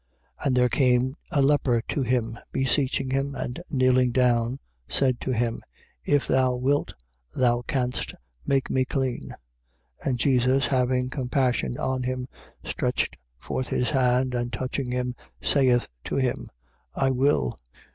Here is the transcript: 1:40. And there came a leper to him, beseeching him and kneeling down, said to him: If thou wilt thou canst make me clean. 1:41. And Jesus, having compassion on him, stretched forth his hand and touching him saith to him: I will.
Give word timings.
1:40. 0.39 0.47
And 0.47 0.57
there 0.57 0.67
came 0.69 1.15
a 1.29 1.43
leper 1.43 1.79
to 1.89 2.01
him, 2.01 2.39
beseeching 2.51 3.11
him 3.11 3.35
and 3.35 3.59
kneeling 3.69 4.11
down, 4.11 4.57
said 4.87 5.21
to 5.21 5.29
him: 5.31 5.61
If 6.03 6.25
thou 6.27 6.55
wilt 6.55 6.95
thou 7.35 7.61
canst 7.61 8.15
make 8.43 8.71
me 8.71 8.83
clean. 8.83 9.35
1:41. 10.03 10.07
And 10.09 10.17
Jesus, 10.17 10.65
having 10.65 11.11
compassion 11.11 11.77
on 11.77 12.01
him, 12.01 12.27
stretched 12.65 13.15
forth 13.37 13.67
his 13.67 13.91
hand 13.91 14.33
and 14.33 14.51
touching 14.51 14.89
him 14.89 15.13
saith 15.39 15.87
to 16.05 16.15
him: 16.15 16.49
I 16.95 17.11
will. 17.11 17.55